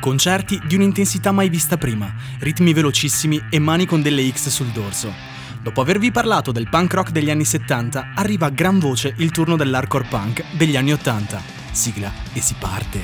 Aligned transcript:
Concerti 0.00 0.60
di 0.64 0.76
un'intensità 0.76 1.32
mai 1.32 1.48
vista 1.48 1.76
prima, 1.76 2.14
ritmi 2.38 2.72
velocissimi 2.72 3.46
e 3.50 3.58
mani 3.58 3.84
con 3.84 4.00
delle 4.00 4.30
X 4.30 4.48
sul 4.48 4.68
dorso. 4.68 5.12
Dopo 5.60 5.80
avervi 5.80 6.12
parlato 6.12 6.52
del 6.52 6.68
punk 6.68 6.94
rock 6.94 7.10
degli 7.10 7.30
anni 7.30 7.44
70, 7.44 8.12
arriva 8.14 8.46
a 8.46 8.50
gran 8.50 8.78
voce 8.78 9.12
il 9.16 9.32
turno 9.32 9.56
dell'hardcore 9.56 10.06
punk 10.08 10.44
degli 10.56 10.76
anni 10.76 10.92
80. 10.92 11.42
Sigla 11.72 12.12
e 12.32 12.40
si 12.40 12.54
parte. 12.58 13.00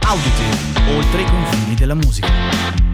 Auditive, 0.00 0.94
oltre 0.94 1.22
i 1.22 1.24
confini 1.24 1.74
della 1.74 1.94
musica. 1.94 2.87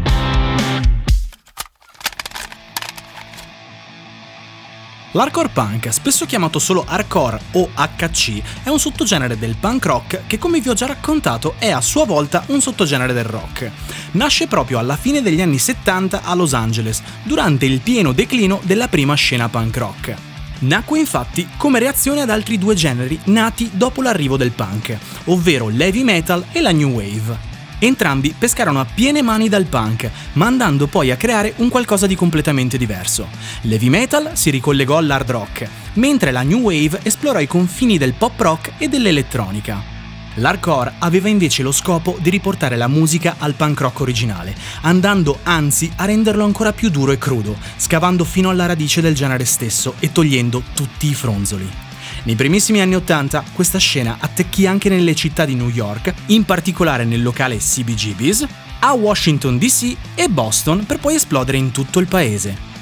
L'hardcore 5.16 5.50
punk, 5.50 5.92
spesso 5.92 6.26
chiamato 6.26 6.58
solo 6.58 6.84
hardcore 6.84 7.40
o 7.52 7.70
HC, 7.72 8.42
è 8.64 8.68
un 8.68 8.80
sottogenere 8.80 9.38
del 9.38 9.54
punk 9.54 9.86
rock 9.86 10.22
che, 10.26 10.38
come 10.38 10.60
vi 10.60 10.68
ho 10.68 10.74
già 10.74 10.86
raccontato, 10.86 11.54
è 11.58 11.70
a 11.70 11.80
sua 11.80 12.04
volta 12.04 12.42
un 12.48 12.60
sottogenere 12.60 13.12
del 13.12 13.22
rock. 13.22 13.70
Nasce 14.12 14.48
proprio 14.48 14.80
alla 14.80 14.96
fine 14.96 15.22
degli 15.22 15.40
anni 15.40 15.58
70 15.58 16.22
a 16.24 16.34
Los 16.34 16.52
Angeles, 16.52 17.00
durante 17.22 17.64
il 17.64 17.78
pieno 17.78 18.10
declino 18.10 18.60
della 18.64 18.88
prima 18.88 19.14
scena 19.14 19.48
punk 19.48 19.76
rock. 19.76 20.14
Nacque 20.60 20.98
infatti 20.98 21.48
come 21.56 21.78
reazione 21.78 22.22
ad 22.22 22.30
altri 22.30 22.58
due 22.58 22.74
generi 22.74 23.16
nati 23.26 23.70
dopo 23.72 24.02
l'arrivo 24.02 24.36
del 24.36 24.50
punk, 24.50 24.98
ovvero 25.26 25.68
l'heavy 25.68 26.02
metal 26.02 26.44
e 26.50 26.60
la 26.60 26.72
new 26.72 26.90
wave. 26.90 27.53
Entrambi 27.78 28.34
pescarono 28.36 28.80
a 28.80 28.86
piene 28.86 29.22
mani 29.22 29.48
dal 29.48 29.64
punk, 29.64 30.10
ma 30.34 30.46
andando 30.46 30.86
poi 30.86 31.10
a 31.10 31.16
creare 31.16 31.54
un 31.56 31.68
qualcosa 31.68 32.06
di 32.06 32.14
completamente 32.14 32.78
diverso. 32.78 33.28
L'heavy 33.62 33.88
metal 33.88 34.30
si 34.34 34.50
ricollegò 34.50 34.96
all'hard 34.96 35.30
rock, 35.30 35.68
mentre 35.94 36.30
la 36.30 36.42
new 36.42 36.60
wave 36.60 37.00
esplorò 37.02 37.40
i 37.40 37.46
confini 37.46 37.98
del 37.98 38.14
pop 38.14 38.40
rock 38.40 38.72
e 38.78 38.88
dell'elettronica. 38.88 39.92
L'hardcore 40.38 40.94
aveva 40.98 41.28
invece 41.28 41.62
lo 41.62 41.70
scopo 41.70 42.18
di 42.20 42.30
riportare 42.30 42.76
la 42.76 42.88
musica 42.88 43.36
al 43.38 43.54
punk 43.54 43.80
rock 43.80 44.00
originale, 44.00 44.54
andando 44.82 45.38
anzi 45.44 45.92
a 45.96 46.06
renderlo 46.06 46.44
ancora 46.44 46.72
più 46.72 46.90
duro 46.90 47.12
e 47.12 47.18
crudo, 47.18 47.56
scavando 47.76 48.24
fino 48.24 48.50
alla 48.50 48.66
radice 48.66 49.00
del 49.00 49.14
genere 49.14 49.44
stesso 49.44 49.94
e 50.00 50.10
togliendo 50.10 50.62
tutti 50.74 51.08
i 51.08 51.14
fronzoli. 51.14 51.83
Nei 52.24 52.36
primissimi 52.36 52.80
anni 52.80 52.94
80 52.94 53.44
questa 53.52 53.78
scena 53.78 54.16
attecchì 54.18 54.66
anche 54.66 54.88
nelle 54.88 55.14
città 55.14 55.44
di 55.44 55.54
New 55.54 55.68
York, 55.68 56.12
in 56.26 56.44
particolare 56.44 57.04
nel 57.04 57.22
locale 57.22 57.58
CBGB's, 57.58 58.46
a 58.80 58.92
Washington 58.94 59.58
DC 59.58 59.94
e 60.14 60.28
Boston 60.28 60.86
per 60.86 61.00
poi 61.00 61.16
esplodere 61.16 61.58
in 61.58 61.70
tutto 61.70 61.98
il 62.00 62.06
paese. 62.06 62.73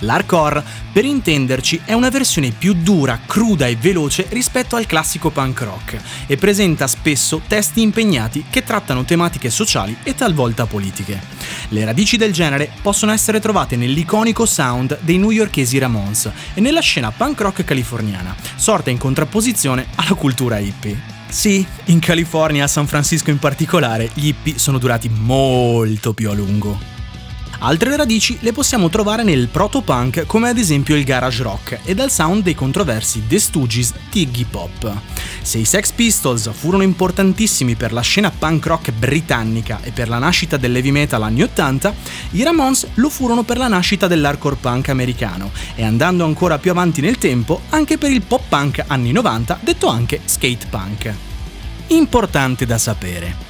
L'hardcore, 0.00 0.62
per 0.92 1.04
intenderci, 1.04 1.82
è 1.84 1.92
una 1.92 2.08
versione 2.08 2.50
più 2.50 2.74
dura, 2.74 3.18
cruda 3.26 3.66
e 3.66 3.76
veloce 3.76 4.26
rispetto 4.30 4.76
al 4.76 4.86
classico 4.86 5.30
punk 5.30 5.60
rock 5.60 6.00
e 6.26 6.36
presenta 6.36 6.86
spesso 6.86 7.40
testi 7.46 7.82
impegnati 7.82 8.44
che 8.50 8.64
trattano 8.64 9.04
tematiche 9.04 9.50
sociali 9.50 9.96
e 10.02 10.14
talvolta 10.14 10.66
politiche. 10.66 11.20
Le 11.68 11.84
radici 11.84 12.16
del 12.16 12.32
genere 12.32 12.70
possono 12.82 13.12
essere 13.12 13.40
trovate 13.40 13.76
nell'iconico 13.76 14.46
sound 14.46 14.98
dei 15.00 15.18
newyorkesi 15.18 15.78
Ramones 15.78 16.30
e 16.54 16.60
nella 16.60 16.80
scena 16.80 17.10
punk 17.10 17.40
rock 17.40 17.64
californiana, 17.64 18.34
sorta 18.56 18.90
in 18.90 18.98
contrapposizione 18.98 19.86
alla 19.96 20.14
cultura 20.14 20.58
hippie. 20.58 21.18
Sì, 21.28 21.64
in 21.86 22.00
California, 22.00 22.64
a 22.64 22.68
San 22.68 22.88
Francisco 22.88 23.30
in 23.30 23.38
particolare, 23.38 24.10
gli 24.14 24.26
hippie 24.28 24.58
sono 24.58 24.78
durati 24.78 25.08
molto 25.08 26.12
più 26.12 26.28
a 26.28 26.34
lungo. 26.34 26.99
Altre 27.62 27.94
radici 27.94 28.38
le 28.40 28.52
possiamo 28.52 28.88
trovare 28.88 29.22
nel 29.22 29.48
proto-punk 29.48 30.24
come 30.24 30.48
ad 30.48 30.56
esempio 30.56 30.96
il 30.96 31.04
garage 31.04 31.42
rock 31.42 31.80
e 31.84 31.94
dal 31.94 32.10
sound 32.10 32.42
dei 32.42 32.54
controversi 32.54 33.26
The 33.26 33.38
Stooges 33.38 33.92
di 34.10 34.22
Iggy 34.22 34.46
Pop. 34.50 34.90
Se 35.42 35.58
i 35.58 35.66
Sex 35.66 35.92
Pistols 35.92 36.50
furono 36.54 36.82
importantissimi 36.84 37.74
per 37.74 37.92
la 37.92 38.00
scena 38.00 38.30
punk 38.30 38.64
rock 38.64 38.92
britannica 38.92 39.80
e 39.82 39.90
per 39.90 40.08
la 40.08 40.16
nascita 40.16 40.56
dell'heavy 40.56 40.90
metal 40.90 41.22
anni 41.22 41.42
80, 41.42 41.94
i 42.30 42.42
Ramones 42.42 42.86
lo 42.94 43.10
furono 43.10 43.42
per 43.42 43.58
la 43.58 43.68
nascita 43.68 44.06
dell'hardcore 44.06 44.56
punk 44.56 44.88
americano 44.88 45.50
e 45.74 45.84
andando 45.84 46.24
ancora 46.24 46.56
più 46.56 46.70
avanti 46.70 47.02
nel 47.02 47.18
tempo 47.18 47.60
anche 47.68 47.98
per 47.98 48.10
il 48.10 48.22
pop 48.22 48.42
punk 48.48 48.84
anni 48.86 49.12
90 49.12 49.58
detto 49.60 49.86
anche 49.88 50.20
skate 50.24 50.66
punk. 50.70 51.14
Importante 51.88 52.64
da 52.64 52.78
sapere 52.78 53.49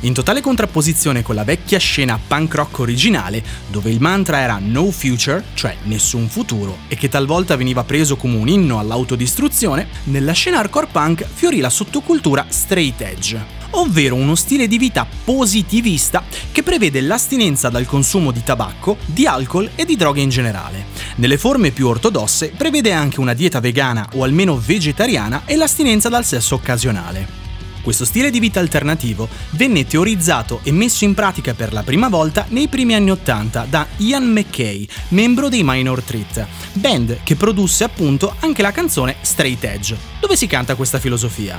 in 0.00 0.12
totale 0.12 0.40
contrapposizione 0.40 1.22
con 1.22 1.34
la 1.34 1.44
vecchia 1.44 1.78
scena 1.78 2.18
punk 2.24 2.54
rock 2.54 2.78
originale, 2.80 3.42
dove 3.68 3.90
il 3.90 4.00
mantra 4.00 4.40
era 4.40 4.58
no 4.60 4.90
future, 4.90 5.44
cioè 5.54 5.76
nessun 5.84 6.28
futuro, 6.28 6.78
e 6.88 6.96
che 6.96 7.08
talvolta 7.08 7.56
veniva 7.56 7.84
preso 7.84 8.16
come 8.16 8.36
un 8.36 8.48
inno 8.48 8.78
all'autodistruzione, 8.78 9.88
nella 10.04 10.32
scena 10.32 10.58
hardcore 10.58 10.88
punk 10.90 11.26
fiorì 11.32 11.60
la 11.60 11.70
sottocultura 11.70 12.46
straight 12.48 13.00
edge 13.00 13.56
ovvero 13.72 14.14
uno 14.14 14.34
stile 14.34 14.66
di 14.66 14.78
vita 14.78 15.06
positivista 15.24 16.22
che 16.52 16.62
prevede 16.62 17.00
l'astinenza 17.00 17.68
dal 17.68 17.86
consumo 17.86 18.30
di 18.30 18.42
tabacco, 18.42 18.96
di 19.04 19.26
alcol 19.26 19.70
e 19.74 19.84
di 19.84 19.96
droghe 19.96 20.20
in 20.20 20.30
generale. 20.30 20.86
Nelle 21.16 21.38
forme 21.38 21.70
più 21.70 21.86
ortodosse 21.86 22.52
prevede 22.56 22.92
anche 22.92 23.20
una 23.20 23.34
dieta 23.34 23.60
vegana 23.60 24.08
o 24.14 24.22
almeno 24.22 24.58
vegetariana 24.58 25.42
e 25.44 25.56
l'astinenza 25.56 26.08
dal 26.08 26.24
sesso 26.24 26.54
occasionale. 26.54 27.37
Questo 27.82 28.04
stile 28.04 28.30
di 28.30 28.40
vita 28.40 28.60
alternativo 28.60 29.28
venne 29.50 29.86
teorizzato 29.86 30.60
e 30.62 30.72
messo 30.72 31.04
in 31.04 31.14
pratica 31.14 31.54
per 31.54 31.72
la 31.72 31.82
prima 31.82 32.08
volta 32.08 32.46
nei 32.48 32.68
primi 32.68 32.94
anni 32.94 33.10
Ottanta 33.10 33.66
da 33.68 33.86
Ian 33.98 34.30
McKay, 34.30 34.86
membro 35.08 35.48
dei 35.48 35.62
Minor 35.64 36.02
Threat, 36.02 36.46
band 36.74 37.22
che 37.22 37.36
produsse 37.36 37.84
appunto 37.84 38.34
anche 38.40 38.62
la 38.62 38.72
canzone 38.72 39.16
Straight 39.20 39.64
Edge, 39.64 39.96
dove 40.20 40.36
si 40.36 40.46
canta 40.46 40.74
questa 40.74 40.98
filosofia. 40.98 41.58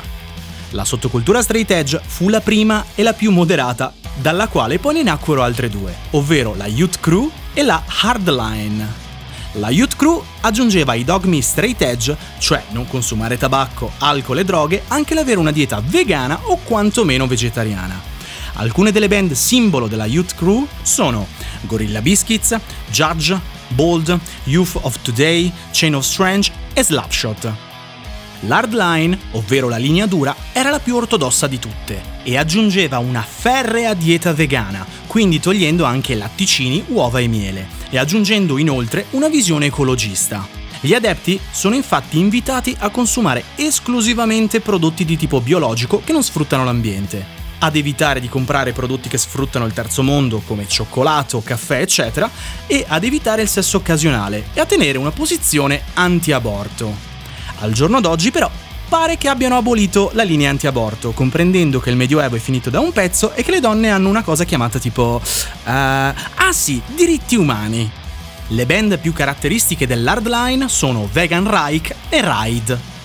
La 0.72 0.86
sottocultura 0.86 1.42
straight 1.42 1.72
edge 1.72 2.00
fu 2.06 2.30
la 2.30 2.42
prima 2.42 2.86
e 2.94 3.02
la 3.02 3.14
più 3.14 3.32
moderata, 3.32 3.92
dalla 4.16 4.48
quale 4.48 4.78
poi 4.78 4.96
ne 4.96 5.04
nacquero 5.04 5.42
altre 5.42 5.70
due, 5.70 5.96
ovvero 6.12 6.54
la 6.56 6.68
Youth 6.68 7.00
Crew 7.00 7.32
e 7.54 7.64
la 7.64 7.82
Hardline. 8.02 9.09
La 9.54 9.72
Youth 9.72 9.96
Crew 9.96 10.24
aggiungeva 10.42 10.92
ai 10.92 11.04
dogmi 11.04 11.42
straight 11.42 11.82
edge, 11.82 12.16
cioè 12.38 12.64
non 12.70 12.88
consumare 12.88 13.36
tabacco, 13.36 13.92
alcol 13.98 14.38
e 14.38 14.46
droghe, 14.46 14.84
anche 14.90 15.16
l'avere 15.16 15.40
una 15.40 15.52
dieta 15.52 15.82
vegana 15.84 16.40
o 16.44 16.60
quantomeno 16.64 17.26
vegetariana. 17.26 18.00
Alcune 18.54 18.92
delle 18.92 19.08
band 19.08 19.32
simbolo 19.32 19.88
della 19.88 20.06
Youth 20.06 20.36
Crew 20.36 20.68
sono 20.84 21.26
Gorilla 21.62 22.02
Biscuits, 22.02 22.56
Judge, 22.92 23.40
Bold, 23.70 24.20
Youth 24.44 24.78
of 24.82 25.02
Today, 25.02 25.52
Chain 25.72 25.96
of 25.96 26.06
Strange 26.06 26.52
e 26.74 26.84
Slapshot. 26.84 27.52
L'hardline, 28.42 29.18
ovvero 29.32 29.68
la 29.68 29.78
linea 29.78 30.06
dura, 30.06 30.36
era 30.54 30.70
la 30.70 30.80
più 30.80 30.96
ortodossa 30.96 31.48
di 31.48 31.58
tutte 31.58 32.02
e 32.24 32.38
aggiungeva 32.38 33.00
una 33.00 33.22
ferrea 33.22 33.94
dieta 33.94 34.32
vegana, 34.32 34.86
quindi 35.10 35.40
togliendo 35.40 35.86
anche 35.86 36.14
latticini, 36.14 36.84
uova 36.90 37.20
e 37.20 37.28
miele 37.28 37.68
e 37.90 37.98
aggiungendo 37.98 38.60
inoltre 38.60 39.08
una 39.10 39.28
visione 39.28 39.66
ecologista. 39.66 40.48
Gli 40.80 40.94
adepti 40.94 41.40
sono 41.50 41.74
infatti 41.74 42.20
invitati 42.20 42.76
a 42.78 42.92
consumare 42.92 43.46
esclusivamente 43.56 44.62
prodotti 44.62 45.06
di 45.06 45.18
tipo 45.18 45.42
biologico 45.42 46.04
che 46.06 46.12
non 46.12 46.22
sfruttano 46.22 46.64
l'ambiente, 46.64 47.26
ad 47.58 47.76
evitare 47.76 48.20
di 48.20 48.30
comprare 48.30 48.72
prodotti 48.72 49.10
che 49.10 49.18
sfruttano 49.18 49.66
il 49.66 49.74
terzo 49.74 50.04
mondo 50.04 50.44
come 50.46 50.68
cioccolato, 50.68 51.42
caffè, 51.42 51.82
eccetera, 51.82 52.30
e 52.68 52.86
ad 52.88 53.04
evitare 53.04 53.42
il 53.42 53.50
sesso 53.50 53.78
occasionale 53.78 54.50
e 54.54 54.60
a 54.60 54.66
tenere 54.68 55.00
una 55.00 55.12
posizione 55.12 55.82
anti-aborto. 55.96 56.96
Al 57.62 57.72
giorno 57.72 58.00
d'oggi 58.00 58.30
però 58.30 58.50
pare 58.90 59.18
che 59.18 59.30
abbiano 59.30 59.56
abolito 59.56 60.10
la 60.14 60.24
linea 60.24 60.50
anti-aborto, 60.50 61.12
comprendendo 61.12 61.80
che 61.80 61.92
il 61.92 61.96
Medioevo 61.96 62.36
è 62.36 62.40
finito 62.40 62.72
da 62.72 62.80
un 62.80 62.92
pezzo 62.92 63.34
e 63.34 63.44
che 63.44 63.52
le 63.52 63.60
donne 63.60 63.90
hanno 63.90 64.10
una 64.10 64.24
cosa 64.24 64.44
chiamata 64.44 64.80
tipo... 64.80 65.22
Uh, 65.24 65.70
ah 65.70 66.52
sì, 66.52 66.82
diritti 66.88 67.36
umani. 67.36 67.90
Le 68.48 68.66
band 68.66 68.98
più 68.98 69.14
caratteristiche 69.14 69.86
dell'hardline 69.86 70.68
sono 70.68 71.08
Vegan 71.12 71.48
Reich 71.48 71.94
e 72.10 72.22
Ride. 72.22 72.98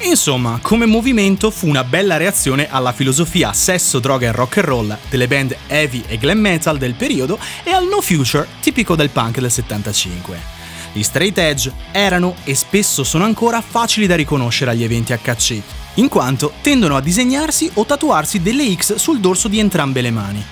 Insomma, 0.00 0.58
come 0.60 0.86
movimento 0.86 1.52
fu 1.52 1.68
una 1.68 1.84
bella 1.84 2.16
reazione 2.16 2.68
alla 2.68 2.92
filosofia 2.92 3.52
sesso, 3.52 4.00
droga 4.00 4.26
e 4.26 4.32
rock 4.32 4.56
and 4.56 4.66
roll 4.66 4.98
delle 5.08 5.28
band 5.28 5.56
heavy 5.68 6.02
e 6.08 6.18
glam 6.18 6.40
metal 6.40 6.76
del 6.76 6.94
periodo 6.94 7.38
e 7.62 7.70
al 7.70 7.86
no 7.86 8.00
future 8.00 8.48
tipico 8.60 8.96
del 8.96 9.10
punk 9.10 9.38
del 9.38 9.50
75. 9.50 10.61
Gli 10.92 11.02
straight 11.02 11.38
edge 11.38 11.72
erano 11.90 12.36
e 12.44 12.54
spesso 12.54 13.02
sono 13.02 13.24
ancora 13.24 13.62
facili 13.62 14.06
da 14.06 14.14
riconoscere 14.14 14.72
agli 14.72 14.84
eventi 14.84 15.14
HC, 15.14 15.60
in 15.94 16.08
quanto 16.08 16.52
tendono 16.60 16.96
a 16.96 17.00
disegnarsi 17.00 17.70
o 17.74 17.86
tatuarsi 17.86 18.42
delle 18.42 18.74
X 18.74 18.96
sul 18.96 19.18
dorso 19.18 19.48
di 19.48 19.58
entrambe 19.58 20.02
le 20.02 20.10
mani. 20.10 20.44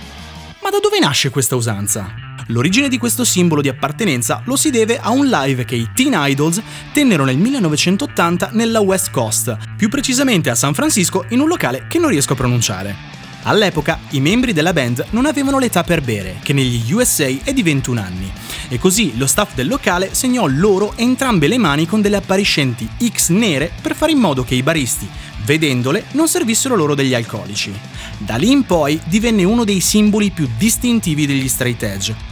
Ma 0.63 0.71
da 0.71 0.79
dove 0.81 0.99
nasce 0.99 1.31
questa 1.31 1.57
usanza? 1.57 2.29
L'origine 2.47 2.89
di 2.89 2.99
questo 2.99 3.23
simbolo 3.23 3.61
di 3.61 3.69
appartenenza 3.69 4.43
lo 4.47 4.57
si 4.57 4.71
deve 4.71 4.99
a 4.99 5.11
un 5.11 5.27
live 5.27 5.65
che 5.65 5.77
i 5.77 5.91
Teen 5.95 6.15
Idols 6.17 6.61
tennero 6.93 7.25
nel 7.25 7.37
1980 7.37 8.51
nella 8.53 8.81
West 8.81 9.11
Coast, 9.11 9.57
più 9.77 9.89
precisamente 9.89 10.51
a 10.51 10.55
San 10.55 10.75
Francisco 10.75 11.27
in 11.29 11.41
un 11.41 11.49
locale 11.49 11.87
che 11.87 11.99
non 11.99 12.11
riesco 12.11 12.33
a 12.33 12.37
pronunciare. 12.37 13.10
All'epoca 13.43 14.01
i 14.11 14.21
membri 14.21 14.53
della 14.53 14.73
band 14.73 15.07
non 15.11 15.25
avevano 15.25 15.59
l'età 15.59 15.83
per 15.83 16.03
bere, 16.03 16.39
che 16.43 16.53
negli 16.53 16.93
USA 16.93 17.27
è 17.43 17.53
di 17.53 17.63
21 17.63 18.01
anni, 18.01 18.31
e 18.69 18.79
così 18.79 19.17
lo 19.17 19.27
staff 19.27 19.55
del 19.55 19.67
locale 19.67 20.15
segnò 20.15 20.47
loro 20.47 20.93
entrambe 20.97 21.49
le 21.49 21.59
mani 21.59 21.87
con 21.87 22.01
delle 22.01 22.17
appariscenti 22.17 22.89
X 23.09 23.31
nere 23.31 23.73
per 23.81 23.95
fare 23.95 24.13
in 24.13 24.19
modo 24.19 24.45
che 24.45 24.55
i 24.55 24.63
baristi, 24.63 25.09
vedendole, 25.45 26.05
non 26.13 26.29
servissero 26.29 26.77
loro 26.77 26.95
degli 26.95 27.15
alcolici. 27.15 27.73
Da 28.19 28.37
lì 28.37 28.51
in 28.51 28.65
poi 28.65 29.01
divenne 29.07 29.45
uno 29.45 29.65
dei 29.65 29.81
simboli 29.81 30.31
più 30.31 30.49
distintivi 30.59 31.27
degli 31.27 31.49
straight 31.49 31.83
edge, 31.83 32.30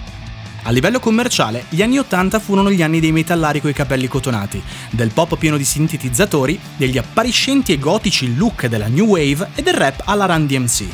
a 0.62 0.70
livello 0.70 1.00
commerciale, 1.00 1.64
gli 1.68 1.82
anni 1.82 1.98
80 1.98 2.38
furono 2.40 2.70
gli 2.70 2.82
anni 2.82 3.00
dei 3.00 3.12
metallari 3.12 3.60
coi 3.60 3.72
capelli 3.72 4.08
cotonati, 4.08 4.62
del 4.90 5.12
pop 5.12 5.36
pieno 5.36 5.56
di 5.56 5.64
sintetizzatori, 5.64 6.58
degli 6.76 6.98
appariscenti 6.98 7.72
e 7.72 7.78
gotici 7.78 8.36
look 8.36 8.66
della 8.66 8.88
new 8.88 9.06
wave 9.06 9.50
e 9.54 9.62
del 9.62 9.74
rap 9.74 10.02
alla 10.04 10.26
Run 10.26 10.46
DMC. 10.46 10.86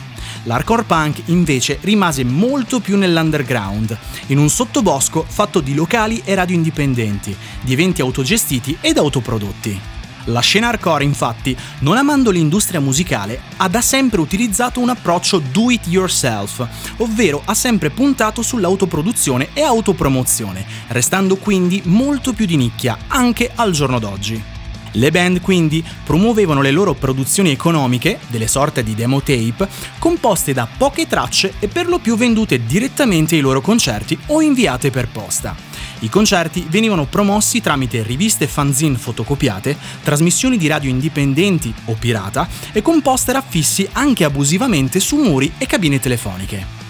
L'hardcore 0.44 0.82
punk 0.82 1.22
invece 1.26 1.78
rimase 1.81 2.22
molto 2.25 2.81
più 2.81 2.96
nell'underground, 2.96 3.96
in 4.26 4.38
un 4.38 4.49
sottobosco 4.49 5.25
fatto 5.26 5.61
di 5.61 5.75
locali 5.75 6.20
e 6.25 6.34
radio 6.34 6.55
indipendenti, 6.55 7.34
di 7.60 7.72
eventi 7.72 8.00
autogestiti 8.00 8.76
ed 8.81 8.99
autoprodotti. 8.99 9.94
La 10.29 10.41
scena 10.41 10.69
hardcore, 10.69 11.05
infatti, 11.05 11.55
non 11.81 11.99
amando 11.99 12.31
l'industria 12.31 12.81
musicale, 12.81 13.41
ha 13.59 13.69
da 13.69 13.82
sempre 13.82 14.21
utilizzato 14.21 14.81
un 14.81 14.88
approccio 14.88 15.38
do 15.53 15.71
it 15.71 15.87
yourself, 15.87 16.67
ovvero 16.99 17.43
ha 17.44 17.55
sempre 17.55 17.91
puntato 17.91 18.41
sull'autoproduzione 18.41 19.50
e 19.53 19.62
autopromozione, 19.62 20.65
restando 20.88 21.37
quindi 21.37 21.82
molto 21.85 22.32
più 22.32 22.47
di 22.47 22.56
nicchia 22.56 22.97
anche 23.09 23.50
al 23.55 23.73
giorno 23.73 23.99
d'oggi. 23.99 24.43
Le 24.97 25.11
band 25.11 25.41
quindi 25.41 25.85
promuovevano 26.05 26.62
le 26.62 26.70
loro 26.70 26.94
produzioni 26.94 27.50
economiche, 27.50 28.20
delle 28.29 28.47
sorte 28.47 28.82
di 28.85 28.94
demo 28.94 29.20
tape, 29.20 29.69
composte 29.99 30.53
da 30.53 30.69
poche 30.79 31.06
tracce 31.06 31.55
e 31.59 31.69
per 31.69 31.88
lo 31.88 31.99
più 31.99 32.17
vendute 32.17 32.65
direttamente 32.65 33.35
ai 33.35 33.41
loro 33.41 33.61
concerti 33.61 34.17
o 34.27 34.41
inviate 34.41 34.91
per 34.91 35.09
posta. 35.09 35.74
I 36.00 36.08
concerti 36.08 36.67
venivano 36.69 37.06
promossi 37.06 37.61
tramite 37.61 38.02
riviste 38.02 38.46
fanzine 38.46 38.99
fotocopiate, 38.99 39.76
trasmissioni 40.02 40.56
di 40.56 40.67
radio 40.67 40.91
indipendenti 40.91 41.73
o 41.87 41.94
pirata 41.94 42.49
e 42.73 42.82
con 42.82 43.00
poster 43.00 43.37
affissi 43.37 43.88
anche 43.93 44.25
abusivamente 44.25 45.00
su 45.00 45.17
muri 45.17 45.52
e 45.58 45.67
cabine 45.67 45.99
telefoniche. 45.99 46.82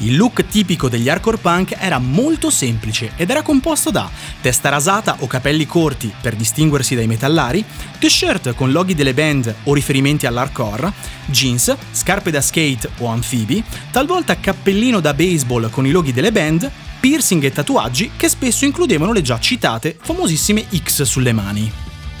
Il 0.00 0.16
look 0.16 0.46
tipico 0.46 0.90
degli 0.90 1.08
hardcore 1.08 1.38
punk 1.38 1.76
era 1.78 1.98
molto 1.98 2.50
semplice 2.50 3.12
ed 3.16 3.30
era 3.30 3.40
composto 3.40 3.90
da 3.90 4.10
testa 4.42 4.68
rasata 4.68 5.16
o 5.20 5.26
capelli 5.26 5.64
corti 5.64 6.12
per 6.20 6.36
distinguersi 6.36 6.94
dai 6.94 7.06
metallari, 7.06 7.64
t-shirt 7.98 8.54
con 8.54 8.72
loghi 8.72 8.94
delle 8.94 9.14
band 9.14 9.54
o 9.64 9.72
riferimenti 9.72 10.26
all'hardcore, 10.26 10.92
jeans, 11.26 11.74
scarpe 11.92 12.30
da 12.30 12.42
skate 12.42 12.90
o 12.98 13.06
anfibi, 13.06 13.64
talvolta 13.90 14.38
cappellino 14.38 15.00
da 15.00 15.14
baseball 15.14 15.70
con 15.70 15.86
i 15.86 15.90
loghi 15.90 16.12
delle 16.12 16.32
band 16.32 16.70
piercing 17.08 17.44
e 17.44 17.52
tatuaggi 17.52 18.10
che 18.16 18.28
spesso 18.28 18.64
includevano 18.64 19.12
le 19.12 19.22
già 19.22 19.38
citate 19.38 19.96
famosissime 19.96 20.66
X 20.76 21.02
sulle 21.02 21.32
mani. 21.32 21.70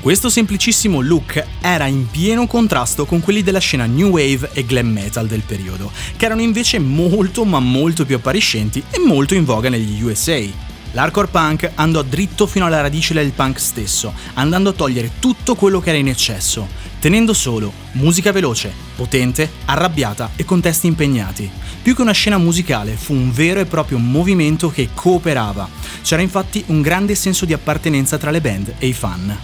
Questo 0.00 0.28
semplicissimo 0.28 1.00
look 1.00 1.44
era 1.60 1.86
in 1.86 2.08
pieno 2.08 2.46
contrasto 2.46 3.04
con 3.04 3.18
quelli 3.18 3.42
della 3.42 3.58
scena 3.58 3.86
new 3.86 4.10
wave 4.10 4.50
e 4.52 4.64
glam 4.64 4.86
metal 4.86 5.26
del 5.26 5.42
periodo, 5.42 5.90
che 6.16 6.24
erano 6.24 6.40
invece 6.40 6.78
molto 6.78 7.44
ma 7.44 7.58
molto 7.58 8.06
più 8.06 8.14
appariscenti 8.14 8.80
e 8.88 9.00
molto 9.00 9.34
in 9.34 9.44
voga 9.44 9.68
negli 9.68 10.00
USA. 10.00 10.65
L'hardcore 10.96 11.26
punk 11.26 11.72
andò 11.74 12.00
dritto 12.00 12.46
fino 12.46 12.64
alla 12.64 12.80
radice 12.80 13.12
del 13.12 13.32
punk 13.32 13.60
stesso, 13.60 14.14
andando 14.32 14.70
a 14.70 14.72
togliere 14.72 15.10
tutto 15.18 15.54
quello 15.54 15.78
che 15.78 15.90
era 15.90 15.98
in 15.98 16.08
eccesso, 16.08 16.66
tenendo 17.00 17.34
solo 17.34 17.70
musica 17.92 18.32
veloce, 18.32 18.72
potente, 18.96 19.50
arrabbiata 19.66 20.30
e 20.36 20.46
con 20.46 20.62
testi 20.62 20.86
impegnati. 20.86 21.50
Più 21.82 21.94
che 21.94 22.00
una 22.00 22.12
scena 22.12 22.38
musicale, 22.38 22.92
fu 22.92 23.12
un 23.12 23.30
vero 23.30 23.60
e 23.60 23.66
proprio 23.66 23.98
movimento 23.98 24.70
che 24.70 24.88
cooperava. 24.94 25.68
C'era 26.00 26.22
infatti 26.22 26.64
un 26.68 26.80
grande 26.80 27.14
senso 27.14 27.44
di 27.44 27.52
appartenenza 27.52 28.16
tra 28.16 28.30
le 28.30 28.40
band 28.40 28.76
e 28.78 28.86
i 28.86 28.94
fan. 28.94 29.38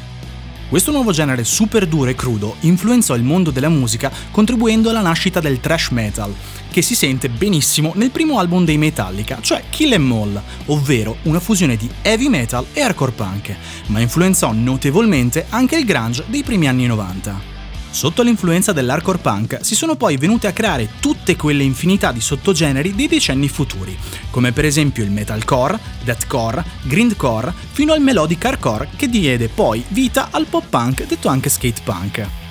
Questo 0.71 0.91
nuovo 0.91 1.13
genere 1.13 1.45
super 1.45 1.87
duro 1.87 2.09
e 2.09 2.15
crudo 2.15 2.57
influenzò 2.61 3.15
il 3.15 3.23
mondo 3.23 3.51
della 3.51 3.69
musica 3.69 4.11
contribuendo 4.31 4.89
alla 4.89 5.03
nascita 5.03 5.39
del 5.39 5.61
thrash 5.61 5.91
metal, 5.91 6.35
che 6.73 6.83
si 6.83 6.97
sente 6.97 7.29
benissimo 7.29 7.93
nel 7.95 8.11
primo 8.11 8.39
album 8.39 8.65
dei 8.65 8.79
Metallica, 8.79 9.39
cioè 9.41 9.63
Kill 9.71 9.93
Em 9.93 10.11
All, 10.11 10.43
ovvero 10.67 11.19
una 11.23 11.39
fusione 11.39 11.77
di 11.77 11.89
heavy 12.03 12.29
metal 12.29 12.67
e 12.73 12.81
hardcore 12.81 13.13
punk, 13.13 13.55
ma 13.87 14.01
influenzò 14.01 14.53
notevolmente 14.53 15.47
anche 15.51 15.77
il 15.77 15.85
grunge 15.85 16.25
dei 16.27 16.43
primi 16.43 16.67
anni 16.67 16.87
90. 16.87 17.51
Sotto 17.91 18.23
l'influenza 18.23 18.73
dell'hardcore 18.73 19.19
punk 19.19 19.59
si 19.61 19.75
sono 19.75 19.97
poi 19.97 20.17
venute 20.17 20.47
a 20.47 20.53
creare 20.53 20.89
tutte 20.99 21.37
quelle 21.37 21.63
infinità 21.63 22.11
di 22.11 22.23
sottogeneri 22.23 22.95
dei 22.95 23.07
decenni 23.07 23.49
futuri, 23.49 23.97
come 24.31 24.53
per 24.53 24.65
esempio 24.65 25.05
il 25.05 25.11
metalcore, 25.11 25.79
deathcore, 26.03 26.65
grindcore, 26.85 27.53
fino 27.71 27.93
al 27.93 28.01
melodic 28.01 28.43
hardcore 28.43 28.89
che 28.97 29.09
diede 29.09 29.49
poi 29.49 29.85
vita 29.89 30.29
al 30.31 30.47
pop 30.47 30.65
punk 30.69 31.07
detto 31.07 31.29
anche 31.29 31.51
skate 31.51 31.83
punk. 31.85 32.42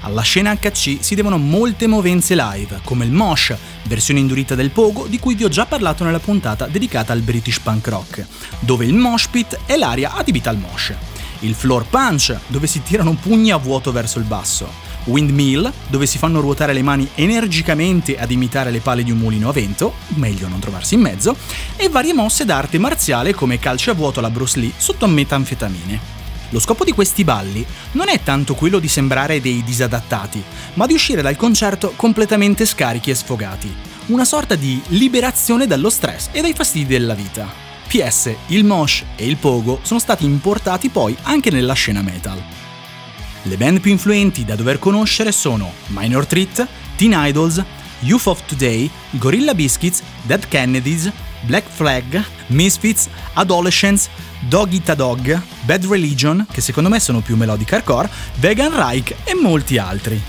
Alla 0.00 0.22
scena 0.22 0.54
HC 0.54 0.98
si 1.00 1.14
devono 1.14 1.38
molte 1.38 1.86
movenze 1.86 2.34
live, 2.34 2.80
come 2.84 3.04
il 3.04 3.12
mosh, 3.12 3.56
versione 3.84 4.20
indurita 4.20 4.54
del 4.54 4.70
pogo 4.70 5.06
di 5.06 5.18
cui 5.18 5.34
vi 5.34 5.44
ho 5.44 5.48
già 5.48 5.66
parlato 5.66 6.04
nella 6.04 6.20
puntata 6.20 6.66
dedicata 6.66 7.12
al 7.12 7.20
British 7.20 7.60
punk 7.60 7.88
rock, 7.88 8.26
dove 8.60 8.84
il 8.84 8.94
mosh 8.94 9.28
pit 9.28 9.58
è 9.66 9.76
l'area 9.76 10.14
adibita 10.14 10.50
al 10.50 10.58
mosh 10.58 10.94
il 11.40 11.54
floor 11.54 11.86
punch, 11.86 12.36
dove 12.46 12.66
si 12.66 12.82
tirano 12.82 13.12
pugni 13.14 13.50
a 13.50 13.56
vuoto 13.56 13.92
verso 13.92 14.18
il 14.18 14.24
basso, 14.24 14.68
windmill, 15.04 15.70
dove 15.88 16.06
si 16.06 16.18
fanno 16.18 16.40
ruotare 16.40 16.72
le 16.72 16.82
mani 16.82 17.08
energicamente 17.14 18.18
ad 18.18 18.30
imitare 18.30 18.70
le 18.70 18.80
pale 18.80 19.02
di 19.02 19.10
un 19.10 19.18
mulino 19.18 19.48
a 19.48 19.52
vento, 19.52 19.94
meglio 20.14 20.48
non 20.48 20.60
trovarsi 20.60 20.94
in 20.94 21.00
mezzo, 21.00 21.36
e 21.76 21.88
varie 21.88 22.14
mosse 22.14 22.44
d'arte 22.44 22.78
marziale 22.78 23.34
come 23.34 23.58
calcio 23.58 23.90
a 23.90 23.94
vuoto 23.94 24.20
alla 24.20 24.30
Bruce 24.30 24.58
Lee 24.58 24.72
sotto 24.76 25.06
metanfetamine. 25.06 26.15
Lo 26.50 26.60
scopo 26.60 26.84
di 26.84 26.92
questi 26.92 27.24
balli 27.24 27.66
non 27.92 28.08
è 28.08 28.22
tanto 28.22 28.54
quello 28.54 28.78
di 28.78 28.88
sembrare 28.88 29.40
dei 29.40 29.64
disadattati, 29.64 30.42
ma 30.74 30.86
di 30.86 30.94
uscire 30.94 31.22
dal 31.22 31.36
concerto 31.36 31.92
completamente 31.96 32.64
scarichi 32.64 33.10
e 33.10 33.14
sfogati. 33.14 33.74
Una 34.06 34.24
sorta 34.24 34.54
di 34.54 34.80
liberazione 34.88 35.66
dallo 35.66 35.90
stress 35.90 36.28
e 36.30 36.40
dai 36.40 36.54
fastidi 36.54 36.86
della 36.86 37.14
vita. 37.14 37.64
PS, 37.88 38.34
il 38.48 38.64
mosh 38.64 39.04
e 39.16 39.26
il 39.26 39.36
pogo 39.36 39.80
sono 39.82 39.98
stati 39.98 40.24
importati 40.24 40.88
poi 40.88 41.16
anche 41.22 41.50
nella 41.50 41.74
scena 41.74 42.02
metal. 42.02 42.40
Le 43.42 43.56
band 43.56 43.80
più 43.80 43.90
influenti 43.90 44.44
da 44.44 44.54
dover 44.54 44.78
conoscere 44.78 45.32
sono 45.32 45.72
Minor 45.88 46.26
Threat, 46.26 46.66
Teen 46.96 47.14
Idols, 47.14 47.62
Youth 48.00 48.26
of 48.26 48.44
Today, 48.44 48.90
Gorilla 49.10 49.54
Biscuits, 49.54 50.02
Dead 50.22 50.46
Kennedys, 50.48 51.10
Black 51.46 51.66
Flag, 51.68 52.22
Misfits, 52.48 53.08
Adolescents, 53.34 54.08
Dog 54.40 54.72
Eat 54.72 54.90
a 54.90 54.94
Dog, 54.94 55.40
Bad 55.62 55.86
Religion, 55.86 56.46
che 56.50 56.60
secondo 56.60 56.88
me 56.88 57.00
sono 57.00 57.20
più 57.20 57.36
melodic 57.36 57.72
hardcore, 57.72 58.10
Vegan 58.36 58.74
Reich 58.74 59.14
e 59.24 59.34
molti 59.34 59.78
altri. 59.78 60.20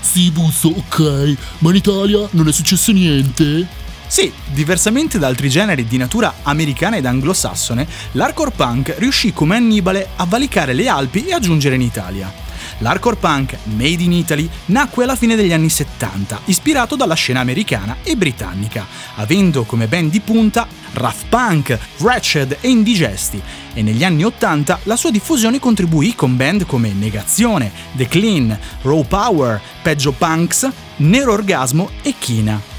Sì, 0.00 0.30
busso, 0.30 0.68
ok, 0.68 1.36
ma 1.58 1.70
in 1.70 1.76
Italia 1.76 2.26
non 2.32 2.48
è 2.48 2.52
successo 2.52 2.90
niente? 2.92 3.66
Sì, 4.06 4.30
diversamente 4.48 5.18
da 5.18 5.26
altri 5.28 5.48
generi 5.48 5.86
di 5.86 5.96
natura 5.96 6.34
americana 6.42 6.96
ed 6.96 7.06
anglosassone, 7.06 7.86
l'hardcore 8.12 8.50
punk 8.50 8.94
riuscì 8.98 9.32
come 9.32 9.56
Annibale 9.56 10.08
a 10.16 10.26
valicare 10.26 10.74
le 10.74 10.88
Alpi 10.88 11.26
e 11.26 11.32
a 11.32 11.38
giungere 11.38 11.76
in 11.76 11.82
Italia. 11.82 12.41
L'hardcore 12.78 13.16
punk, 13.16 13.56
made 13.64 14.02
in 14.02 14.12
Italy, 14.12 14.48
nacque 14.66 15.04
alla 15.04 15.16
fine 15.16 15.36
degli 15.36 15.52
anni 15.52 15.68
70, 15.68 16.40
ispirato 16.46 16.96
dalla 16.96 17.14
scena 17.14 17.40
americana 17.40 17.96
e 18.02 18.16
britannica, 18.16 18.86
avendo 19.16 19.64
come 19.64 19.86
band 19.86 20.10
di 20.10 20.20
punta 20.20 20.66
Rough 20.94 21.24
Punk, 21.28 21.78
Wretched 21.98 22.58
e 22.60 22.68
Indigesti, 22.68 23.40
e 23.74 23.82
negli 23.82 24.04
anni 24.04 24.24
80 24.24 24.80
la 24.84 24.96
sua 24.96 25.10
diffusione 25.10 25.58
contribuì 25.58 26.14
con 26.14 26.36
band 26.36 26.66
come 26.66 26.92
Negazione, 26.92 27.70
The 27.92 28.06
Clean, 28.06 28.58
Raw 28.82 29.04
Power, 29.04 29.60
Peggio 29.82 30.12
Punks, 30.12 30.68
Nero 30.96 31.32
Orgasmo 31.32 31.90
e 32.02 32.14
Kina. 32.18 32.71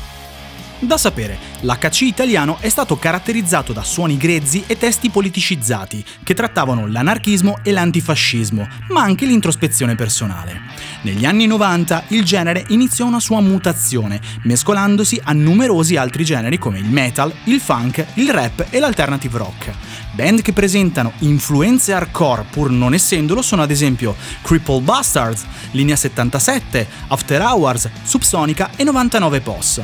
Da 0.83 0.97
sapere, 0.97 1.37
l'HC 1.61 2.01
italiano 2.01 2.57
è 2.59 2.67
stato 2.67 2.97
caratterizzato 2.97 3.71
da 3.71 3.83
suoni 3.83 4.17
grezzi 4.17 4.65
e 4.67 4.77
testi 4.77 5.09
politicizzati, 5.09 6.03
che 6.23 6.33
trattavano 6.33 6.87
l'anarchismo 6.87 7.59
e 7.63 7.71
l'antifascismo, 7.71 8.67
ma 8.89 9.01
anche 9.01 9.25
l'introspezione 9.25 9.95
personale. 9.95 10.59
Negli 11.03 11.23
anni 11.23 11.47
90 11.47 12.03
il 12.09 12.25
genere 12.25 12.65
iniziò 12.67 13.05
una 13.05 13.21
sua 13.21 13.39
mutazione, 13.39 14.19
mescolandosi 14.41 15.21
a 15.23 15.31
numerosi 15.31 15.95
altri 15.95 16.25
generi 16.25 16.57
come 16.57 16.79
il 16.79 16.89
metal, 16.89 17.33
il 17.45 17.61
funk, 17.61 18.05
il 18.15 18.29
rap 18.29 18.67
e 18.69 18.79
l'alternative 18.79 19.37
rock. 19.37 19.71
Band 20.11 20.41
che 20.41 20.51
presentano 20.51 21.13
influenze 21.19 21.93
hardcore 21.93 22.45
pur 22.51 22.69
non 22.69 22.93
essendolo 22.93 23.41
sono 23.41 23.61
ad 23.61 23.71
esempio 23.71 24.17
Cripple 24.41 24.81
Bastards, 24.81 25.45
Linea 25.71 25.95
77, 25.95 26.85
After 27.07 27.41
Hours, 27.41 27.89
Subsonica 28.03 28.71
e 28.75 28.83
99 28.83 29.39
POS. 29.39 29.81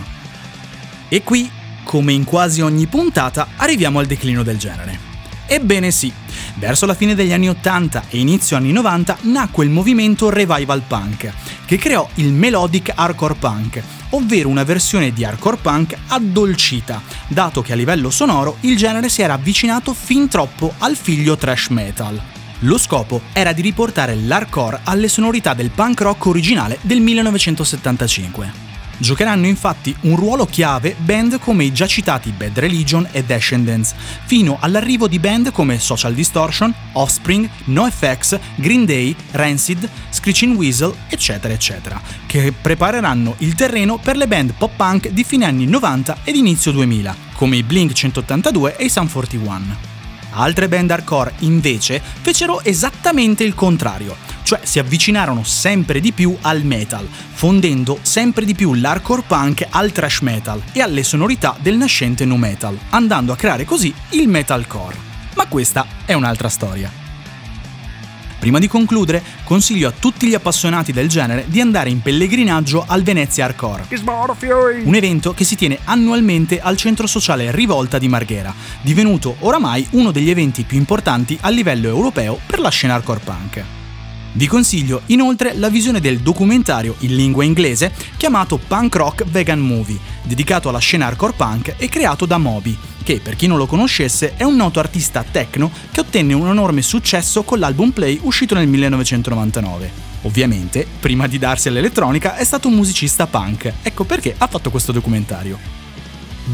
E 1.09 1.23
qui, 1.23 1.49
come 1.83 2.13
in 2.13 2.23
quasi 2.23 2.61
ogni 2.61 2.85
puntata, 2.85 3.47
arriviamo 3.57 3.99
al 3.99 4.05
declino 4.05 4.43
del 4.43 4.57
genere. 4.57 5.07
Ebbene 5.47 5.89
sì, 5.89 6.13
verso 6.57 6.85
la 6.85 6.93
fine 6.93 7.15
degli 7.15 7.33
anni 7.33 7.49
80 7.49 8.03
e 8.09 8.19
inizio 8.19 8.55
anni 8.55 8.71
90 8.71 9.17
nacque 9.21 9.65
il 9.65 9.71
movimento 9.71 10.29
revival 10.29 10.83
punk, 10.87 11.33
che 11.65 11.77
creò 11.77 12.07
il 12.15 12.31
melodic 12.31 12.91
hardcore 12.93 13.33
punk, 13.33 13.81
ovvero 14.11 14.49
una 14.49 14.63
versione 14.63 15.11
di 15.11 15.25
hardcore 15.25 15.57
punk 15.57 15.97
addolcita, 16.09 17.01
dato 17.27 17.63
che 17.63 17.73
a 17.73 17.75
livello 17.75 18.11
sonoro 18.11 18.57
il 18.61 18.77
genere 18.77 19.09
si 19.09 19.23
era 19.23 19.33
avvicinato 19.33 19.95
fin 19.95 20.27
troppo 20.27 20.75
al 20.77 20.95
figlio 20.95 21.35
thrash 21.35 21.69
metal. 21.69 22.21
Lo 22.59 22.77
scopo 22.77 23.21
era 23.33 23.51
di 23.51 23.63
riportare 23.63 24.13
l'hardcore 24.13 24.81
alle 24.83 25.07
sonorità 25.07 25.55
del 25.55 25.71
punk 25.71 26.01
rock 26.01 26.27
originale 26.27 26.77
del 26.81 27.01
1975. 27.01 28.68
Giocheranno 28.99 29.47
infatti 29.47 29.95
un 30.01 30.17
ruolo 30.17 30.45
chiave 30.45 30.93
band 30.97 31.39
come 31.39 31.63
i 31.63 31.71
già 31.71 31.87
citati 31.87 32.31
Bad 32.31 32.59
Religion 32.59 33.07
e 33.11 33.23
Descendants, 33.23 33.95
fino 34.25 34.57
all'arrivo 34.59 35.07
di 35.07 35.19
band 35.19 35.51
come 35.53 35.79
Social 35.79 36.13
Distortion, 36.13 36.73
Offspring, 36.93 37.49
NoFX, 37.65 38.37
Green 38.55 38.83
Day, 38.83 39.15
Rancid, 39.31 39.89
Screeching 40.09 40.57
Weasel, 40.57 40.93
eccetera 41.07 41.53
eccetera, 41.53 42.01
che 42.25 42.51
prepareranno 42.51 43.35
il 43.37 43.55
terreno 43.55 43.97
per 43.97 44.17
le 44.17 44.27
band 44.27 44.53
pop 44.57 44.71
punk 44.75 45.09
di 45.09 45.23
fine 45.23 45.45
anni 45.45 45.65
90 45.65 46.17
ed 46.25 46.35
inizio 46.35 46.73
2000, 46.73 47.15
come 47.35 47.55
i 47.55 47.63
Blink 47.63 47.93
182 47.93 48.75
e 48.75 48.83
i 48.83 48.89
Sun 48.89 49.09
41. 49.09 49.87
Altre 50.31 50.67
band 50.67 50.91
hardcore, 50.91 51.33
invece, 51.39 52.01
fecero 52.21 52.61
esattamente 52.63 53.45
il 53.45 53.55
contrario, 53.55 54.15
cioè 54.49 54.61
si 54.63 54.79
avvicinarono 54.79 55.43
sempre 55.43 55.99
di 55.99 56.11
più 56.11 56.35
al 56.41 56.63
metal, 56.63 57.07
fondendo 57.07 57.99
sempre 58.01 58.45
di 58.45 58.55
più 58.55 58.73
l'hardcore 58.73 59.21
punk 59.27 59.67
al 59.69 59.91
thrash 59.91 60.21
metal 60.21 60.59
e 60.71 60.81
alle 60.81 61.03
sonorità 61.03 61.55
del 61.59 61.77
nascente 61.77 62.25
nu 62.25 62.35
metal, 62.35 62.75
andando 62.89 63.31
a 63.31 63.35
creare 63.35 63.63
così 63.63 63.93
il 64.13 64.27
metalcore. 64.27 64.95
Ma 65.35 65.45
questa 65.45 65.85
è 66.03 66.13
un'altra 66.13 66.49
storia. 66.49 66.91
Prima 68.39 68.57
di 68.57 68.67
concludere, 68.67 69.21
consiglio 69.43 69.87
a 69.87 69.93
tutti 69.93 70.25
gli 70.25 70.33
appassionati 70.33 70.91
del 70.91 71.09
genere 71.09 71.45
di 71.47 71.61
andare 71.61 71.91
in 71.91 72.01
pellegrinaggio 72.01 72.85
al 72.87 73.03
Venezia 73.03 73.45
Hardcore, 73.45 73.85
un 74.83 74.95
evento 74.95 75.35
che 75.35 75.43
si 75.43 75.57
tiene 75.57 75.77
annualmente 75.83 76.59
al 76.59 76.75
centro 76.75 77.05
sociale 77.05 77.51
Rivolta 77.51 77.99
di 77.99 78.07
Marghera, 78.07 78.51
divenuto 78.81 79.35
oramai 79.41 79.85
uno 79.91 80.09
degli 80.09 80.31
eventi 80.31 80.63
più 80.63 80.79
importanti 80.79 81.37
a 81.39 81.49
livello 81.49 81.87
europeo 81.87 82.39
per 82.47 82.59
la 82.59 82.69
scena 82.69 82.95
hardcore 82.95 83.19
punk. 83.23 83.77
Vi 84.31 84.45
consiglio 84.45 85.01
inoltre 85.07 85.55
la 85.55 85.69
visione 85.69 85.99
del 85.99 86.19
documentario 86.19 86.95
in 86.99 87.15
lingua 87.15 87.43
inglese 87.43 87.91
chiamato 88.15 88.57
Punk 88.57 88.95
Rock 88.95 89.23
Vegan 89.25 89.59
Movie, 89.59 89.97
dedicato 90.23 90.69
alla 90.69 90.77
scena 90.77 91.07
hardcore 91.07 91.33
punk 91.35 91.73
e 91.77 91.89
creato 91.89 92.27
da 92.27 92.37
Moby, 92.37 92.77
che 93.03 93.19
per 93.23 93.35
chi 93.35 93.47
non 93.47 93.57
lo 93.57 93.65
conoscesse 93.65 94.35
è 94.35 94.43
un 94.43 94.55
noto 94.55 94.79
artista 94.79 95.25
techno 95.29 95.71
che 95.91 96.01
ottenne 96.01 96.33
un 96.33 96.47
enorme 96.47 96.83
successo 96.83 97.41
con 97.41 97.57
l'album 97.57 97.89
Play 97.89 98.19
uscito 98.21 98.53
nel 98.53 98.67
1999. 98.67 100.07
Ovviamente, 100.23 100.85
prima 100.99 101.25
di 101.25 101.39
darsi 101.39 101.69
all'elettronica 101.69 102.35
è 102.35 102.43
stato 102.43 102.67
un 102.67 102.75
musicista 102.75 103.25
punk, 103.25 103.73
ecco 103.81 104.03
perché 104.03 104.35
ha 104.37 104.47
fatto 104.47 104.69
questo 104.69 104.91
documentario. 104.91 105.78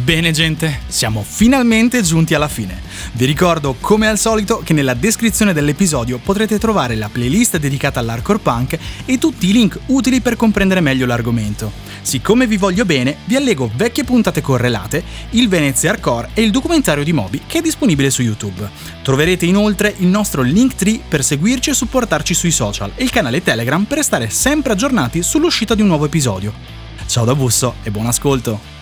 Bene 0.03 0.31
gente, 0.31 0.81
siamo 0.87 1.23
finalmente 1.25 2.01
giunti 2.01 2.33
alla 2.33 2.49
fine. 2.49 2.81
Vi 3.13 3.23
ricordo 3.23 3.77
come 3.79 4.09
al 4.09 4.19
solito 4.19 4.61
che 4.61 4.73
nella 4.73 4.93
descrizione 4.93 5.53
dell'episodio 5.53 6.19
potrete 6.21 6.59
trovare 6.59 6.95
la 6.95 7.07
playlist 7.09 7.57
dedicata 7.57 8.01
all'hardcore 8.01 8.39
punk 8.39 8.77
e 9.05 9.17
tutti 9.17 9.47
i 9.47 9.53
link 9.53 9.79
utili 9.85 10.19
per 10.19 10.35
comprendere 10.35 10.81
meglio 10.81 11.05
l'argomento. 11.05 11.71
Siccome 12.01 12.45
vi 12.45 12.57
voglio 12.57 12.83
bene, 12.83 13.15
vi 13.23 13.37
allego 13.37 13.71
vecchie 13.73 14.03
puntate 14.03 14.41
correlate, 14.41 15.01
il 15.31 15.47
Venezia 15.47 15.91
Hardcore 15.91 16.31
e 16.33 16.43
il 16.43 16.51
documentario 16.51 17.05
di 17.05 17.13
Moby 17.13 17.41
che 17.47 17.59
è 17.59 17.61
disponibile 17.61 18.09
su 18.09 18.21
YouTube. 18.21 18.69
Troverete 19.01 19.45
inoltre 19.45 19.95
il 19.99 20.07
nostro 20.07 20.41
Linktree 20.41 20.99
per 21.07 21.23
seguirci 21.23 21.69
e 21.69 21.73
supportarci 21.73 22.33
sui 22.33 22.51
social 22.51 22.91
e 22.95 23.03
il 23.03 23.11
canale 23.11 23.41
Telegram 23.41 23.85
per 23.85 23.99
restare 23.99 24.29
sempre 24.29 24.73
aggiornati 24.73 25.23
sull'uscita 25.23 25.73
di 25.73 25.81
un 25.81 25.87
nuovo 25.87 26.05
episodio. 26.05 26.53
Ciao 27.07 27.23
da 27.23 27.33
Busso 27.33 27.75
e 27.81 27.91
buon 27.91 28.07
ascolto! 28.07 28.75